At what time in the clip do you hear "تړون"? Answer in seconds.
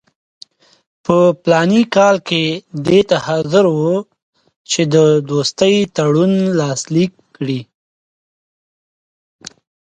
5.95-6.33